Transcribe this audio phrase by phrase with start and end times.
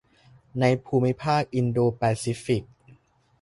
[0.59, 2.63] ในภูมิภาคอินโดแปซิฟิก